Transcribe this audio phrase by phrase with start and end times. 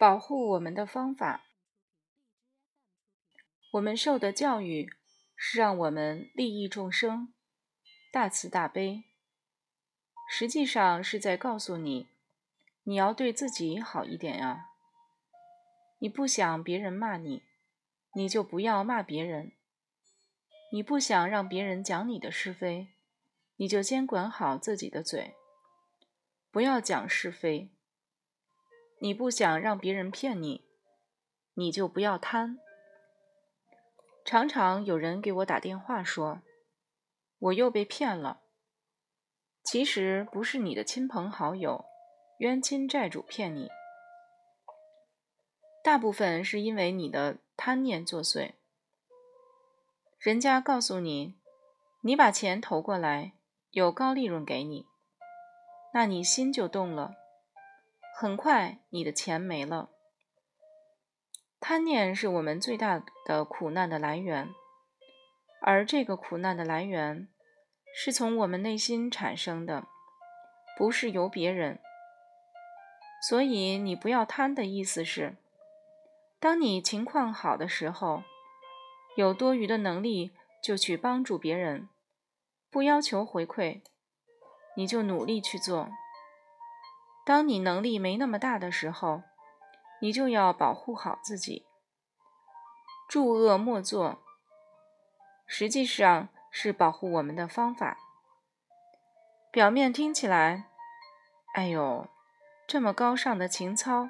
[0.00, 1.44] 保护我们的方法。
[3.72, 4.90] 我们受的教育
[5.36, 7.34] 是让我们利益众生，
[8.10, 9.04] 大慈大悲，
[10.30, 12.08] 实际上是在告诉你，
[12.84, 14.70] 你要对自己好一点呀。
[15.98, 17.42] 你不想别人骂你，
[18.14, 19.50] 你就不要骂别人；
[20.72, 22.88] 你不想让别人讲你的是非，
[23.56, 25.34] 你就先管好自己的嘴，
[26.50, 27.70] 不要讲是非。
[29.02, 30.64] 你不想让别人骗你，
[31.54, 32.58] 你就不要贪。
[34.24, 36.42] 常常有人给我打电话说，
[37.38, 38.42] 我又被骗了。
[39.64, 41.86] 其实不是你的亲朋好友、
[42.38, 43.70] 冤亲债主骗你，
[45.82, 48.52] 大部分是因为你的贪念作祟。
[50.18, 51.36] 人家告诉你，
[52.02, 53.32] 你把钱投过来，
[53.70, 54.86] 有高利润给你，
[55.94, 57.19] 那你心就动了。
[58.22, 59.88] 很快，你的钱没了。
[61.58, 64.50] 贪念是我们最大的苦难的来源，
[65.62, 67.28] 而这个苦难的来源
[67.94, 69.86] 是从我们内心产生的，
[70.76, 71.80] 不是由别人。
[73.26, 75.38] 所以，你不要贪的意思是，
[76.38, 78.22] 当你情况好的时候，
[79.16, 81.88] 有多余的能力就去帮助别人，
[82.70, 83.80] 不要求回馈，
[84.76, 85.88] 你就努力去做。
[87.30, 89.22] 当你能力没那么大的时候，
[90.00, 91.64] 你就要保护好自己。
[93.08, 94.20] 助恶莫作，
[95.46, 97.98] 实际上是保护我们的方法。
[99.52, 100.64] 表面听起来，
[101.54, 102.08] 哎呦，
[102.66, 104.08] 这么高尚的情操，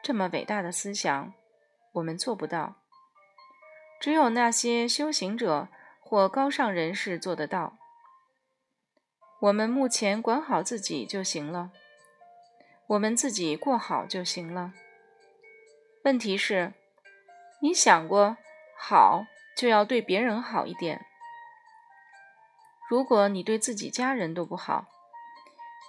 [0.00, 1.34] 这么伟大的思想，
[1.94, 2.76] 我们做不到。
[4.00, 5.66] 只有那些修行者
[5.98, 7.76] 或高尚人士做得到。
[9.40, 11.72] 我们目前管好自己就行了。
[12.88, 14.72] 我们自己过好就行了。
[16.04, 16.72] 问题是，
[17.60, 18.36] 你想过
[18.78, 21.04] 好就要对别人好一点。
[22.88, 24.86] 如果你对自己家人都不好，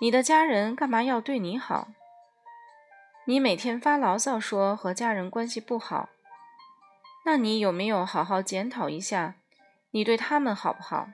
[0.02, 1.90] 你的家人干嘛要对你好？
[3.26, 6.10] 你每天发牢骚说和家人关系不好，
[7.26, 9.36] 那你有没有好好检讨一下，
[9.92, 11.10] 你对他们好不好？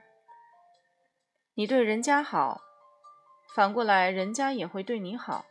[1.56, 2.62] 你对人家好，
[3.54, 5.44] 反过来人家也会对你好。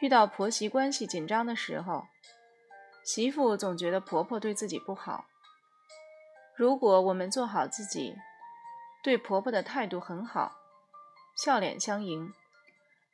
[0.00, 2.06] 遇到婆媳关系紧张的时候，
[3.04, 5.26] 媳妇总觉得婆婆对自己不好。
[6.56, 8.16] 如果我们做好自己，
[9.02, 10.52] 对婆婆的态度很好，
[11.36, 12.32] 笑脸相迎，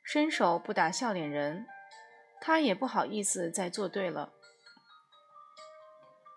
[0.03, 1.65] 伸手不打笑脸人，
[2.41, 4.33] 她也不好意思再做对了。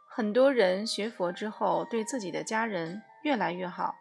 [0.08, 3.94] 很多人学佛之后，对自己的家人越来越好，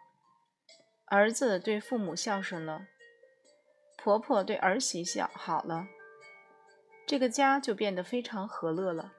[1.06, 2.86] 儿子对父母孝顺了，
[3.96, 5.86] 婆婆对儿媳孝好了。
[7.10, 9.12] 这个家就变得非常和乐了。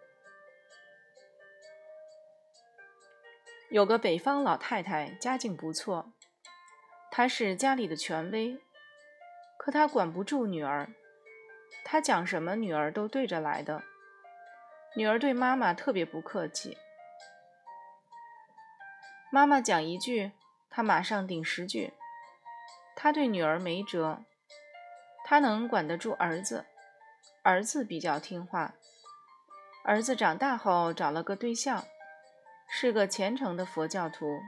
[3.69, 6.13] 有个北方老太太，家境不错，
[7.11, 8.57] 她是家里的权威，
[9.57, 10.87] 可她管不住女儿，
[11.83, 13.83] 她讲什么女儿都对着来的。
[14.95, 16.77] 女儿对妈妈特别不客气，
[19.33, 20.31] 妈妈讲一句，
[20.69, 21.91] 她马上顶十句。
[22.95, 24.23] 她对女儿没辙，
[25.25, 26.67] 她能管得住儿子。
[27.43, 28.75] 儿子比较听话，
[29.83, 31.83] 儿子长大后找了个对象，
[32.69, 34.39] 是个虔诚的佛教徒。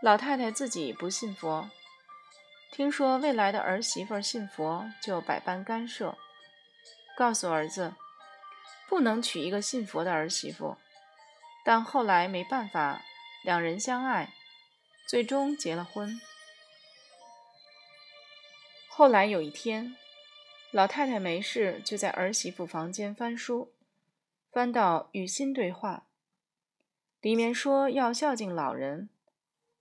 [0.00, 1.68] 老太太自己不信佛，
[2.70, 6.16] 听说未来的儿媳妇信佛，就百般干涉，
[7.16, 7.94] 告诉儿子
[8.88, 10.76] 不能娶一个信佛的儿媳妇。
[11.64, 13.02] 但后来没办法，
[13.42, 14.32] 两人相爱，
[15.08, 16.20] 最终结了婚。
[18.88, 19.96] 后来有一天。
[20.70, 23.72] 老太太没事，就在儿媳妇房间翻书，
[24.52, 26.06] 翻到与心对话，
[27.22, 29.08] 里面说要孝敬老人，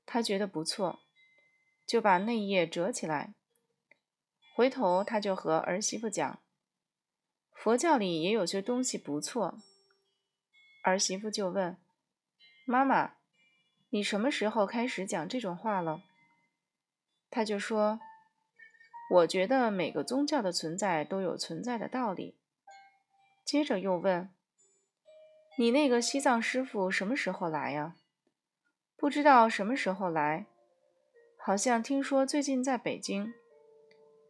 [0.05, 1.01] 她觉得不错，
[1.85, 3.33] 就把那页折起来。
[4.55, 6.39] 回头她就和儿媳妇讲，
[7.53, 9.59] 佛教里也有些东西不错。
[10.83, 11.75] 儿媳妇就问
[12.65, 13.15] 妈妈
[13.91, 16.03] ：“你什么时候开始讲这种话了？”
[17.29, 17.99] 她就说。
[19.09, 22.35] 我觉得每个宗教的存在都有存在的道理。
[23.45, 24.29] 接着又问
[25.57, 27.95] ：“你那个西藏师傅什么时候来呀？”
[28.99, 30.47] 不知道什么时候来，
[31.37, 33.33] 好像听说最近在北京。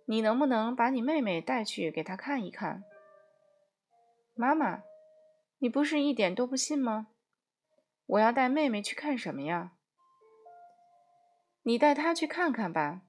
[0.05, 2.83] 你能不能把你妹妹带去给他看一看？
[4.35, 4.83] 妈妈，
[5.59, 7.07] 你不是一点都不信吗？
[8.05, 9.71] 我要带妹妹去看什么呀？
[11.63, 13.01] 你带她去看看吧。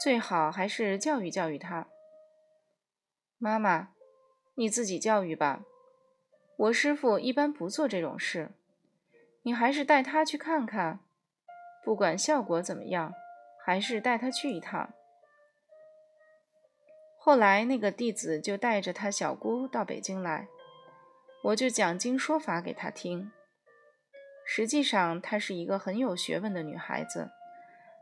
[0.00, 1.86] 最好还是教育教育他。
[3.36, 3.90] 妈妈，
[4.54, 5.60] 你自己教育吧。
[6.56, 8.52] 我师傅一般不做这种事，
[9.42, 11.00] 你还是带他去看看，
[11.84, 13.12] 不管效果怎么样，
[13.62, 14.94] 还是带他去一趟。”
[17.20, 20.48] 后来，那个弟子就带着他小姑到北京来，
[21.44, 23.30] 我就讲经说法给他听。
[24.46, 27.30] 实际上，她是一个很有学问的女孩子，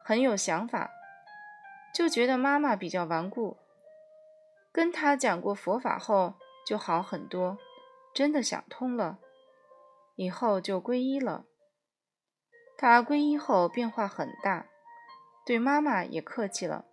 [0.04, 0.90] 很有想法，
[1.94, 3.56] 就觉得妈妈比较顽固。
[4.72, 6.34] 跟她讲过佛法后，
[6.66, 7.58] 就好很多，
[8.14, 9.18] 真的想通了，
[10.16, 11.44] 以后就皈依了。
[12.76, 14.66] 他皈依后变化很大，
[15.44, 16.84] 对妈妈也客气了。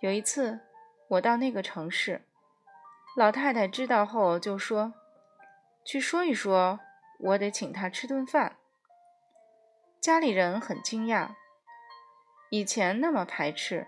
[0.00, 0.60] 有一次，
[1.08, 2.22] 我到那个城市，
[3.16, 4.94] 老太太知道后就说
[5.84, 6.80] ：“去说一说。”
[7.20, 8.56] 我得请他吃顿饭。
[10.00, 11.34] 家里人很惊讶，
[12.52, 13.86] 以前那么排斥，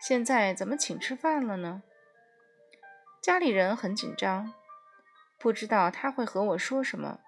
[0.00, 1.84] 现在怎么请吃饭了呢？
[3.22, 4.52] 家里人很紧张，
[5.38, 7.20] 不知道他会和我说什么，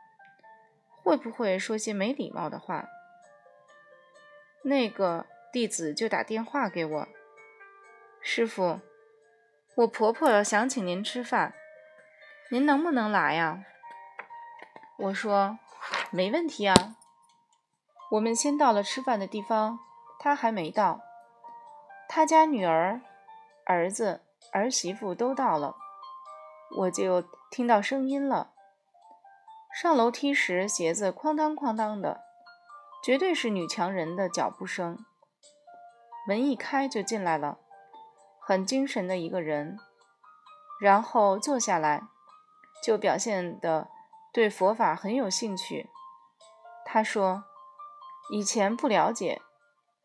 [1.00, 2.88] 会不会说些没礼貌的话。
[4.64, 7.08] 那个弟子就打电话给我
[8.20, 8.81] ：“师傅，
[9.76, 11.55] 我婆婆想请您吃饭，
[12.50, 13.64] 您能不能来呀？”
[14.99, 15.60] 我说
[16.10, 16.96] 没问题啊。
[18.10, 19.78] 我们先到了吃饭的地方，
[20.19, 21.00] 他还没到。
[22.09, 23.00] 他家女儿、
[23.65, 24.23] 儿子、
[24.53, 25.76] 儿媳妇都到了，
[26.79, 28.53] 我就听到声音了。
[29.73, 32.23] 上楼梯时，鞋子哐当哐当的，
[33.05, 35.05] 绝对是女强人的脚步声。
[36.26, 37.59] 门一开就进来了，
[38.41, 39.79] 很精神的一个人，
[40.81, 42.03] 然后坐下来，
[42.82, 43.88] 就表现的。
[44.31, 45.88] 对佛法很有兴趣，
[46.85, 47.44] 他说
[48.31, 49.41] ：“以前不了解，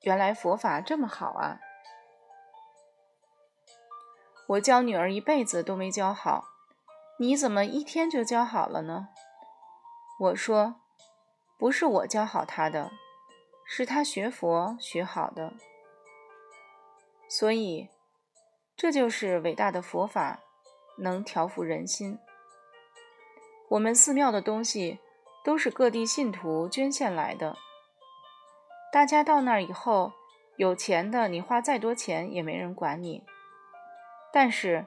[0.04, 1.60] 原来佛法这么好啊！
[4.48, 6.46] 我教女儿一辈子都没教好，
[7.18, 9.08] 你怎么一天就教好了呢？”
[10.20, 10.82] 我说
[11.58, 12.92] ：“不是我教好她的，
[13.66, 15.54] 是她学佛学好的。
[17.30, 17.90] 所以，
[18.76, 20.42] 这就是伟大的佛法，
[20.98, 22.20] 能调伏人心。”
[23.70, 25.00] 我们寺庙的东西
[25.44, 27.58] 都是各地信徒捐献来的。
[28.94, 30.14] 大家到那儿以后，
[30.56, 33.24] 有钱的你花再多钱也没人管你；
[34.32, 34.86] 但是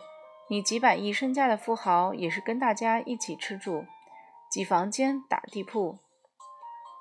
[0.49, 3.85] 你几百亿身家的富豪也是跟大家一起吃住，
[4.49, 5.99] 挤房间打地铺。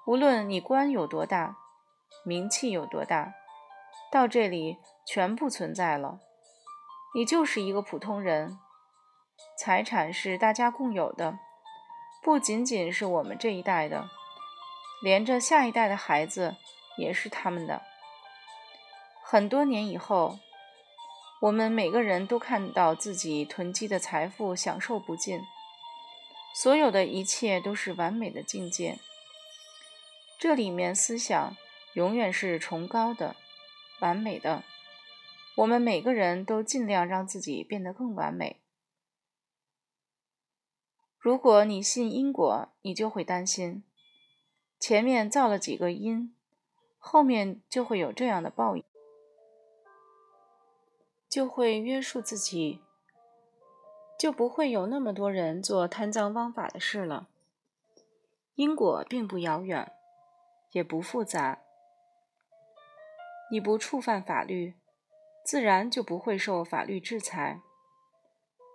[0.07, 1.55] 无论你官有多大，
[2.23, 3.35] 名气有多大，
[4.11, 6.17] 到这里全部存在了。
[7.13, 8.57] 你就是一个普通人，
[9.59, 11.37] 财产是大家共有的。
[12.23, 14.09] 不仅仅是我们这一代的，
[15.03, 16.55] 连着下一代的孩子
[16.97, 17.81] 也是他们的。
[19.23, 20.39] 很多年以后，
[21.41, 25.41] 我们每个人都看到自己囤积的财富享受不尽，
[26.55, 28.99] 所有的一切都是完美的境界。
[30.39, 31.55] 这里面思想
[31.93, 33.35] 永远是崇高的、
[33.99, 34.63] 完美的。
[35.55, 38.61] 我们每个人都尽量让自己变得更完美。
[41.17, 43.83] 如果你信因果，你就会担心，
[44.79, 46.35] 前面造了几个因，
[47.07, 48.83] 后面就会有这样的报应，
[51.29, 52.81] 就会约束自己，
[54.17, 57.29] 就不会有那么多人做贪赃枉法的事了。
[58.55, 59.91] 因果并不遥远，
[60.71, 61.61] 也不复杂，
[63.51, 64.73] 你不触犯法律，
[65.45, 67.61] 自然就不会受法律制裁，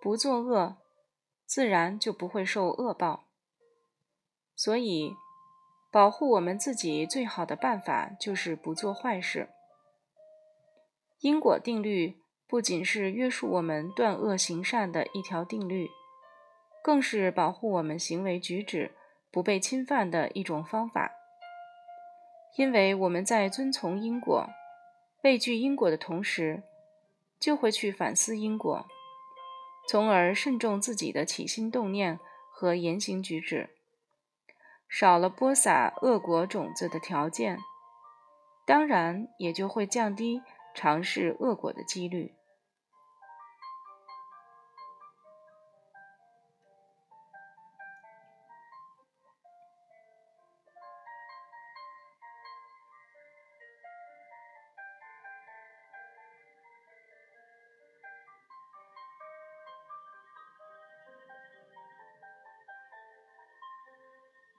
[0.01, 0.77] 不作恶。
[1.45, 3.25] 自然就不会受恶报。
[4.55, 5.17] 所以，
[5.91, 9.49] 保护我们自己最好的办法就是不做坏事。
[11.21, 12.17] 因果定律
[12.47, 15.89] 不仅是约束我们断恶行善的一条定律，
[16.83, 18.93] 更是保护我们行为举止
[19.31, 21.13] 不被侵犯的一种方法。
[22.57, 24.49] 因为我们在遵从因果、
[25.23, 26.63] 畏惧因果的同时，
[27.39, 28.87] 就会去反思因果。
[29.89, 32.19] 从而慎重自己的起心动念
[32.53, 33.71] 和言行举止，
[34.91, 37.59] 少了播撒恶果种子的条件，
[38.67, 40.43] 当然也就会降低
[40.75, 42.35] 尝试恶果的几率。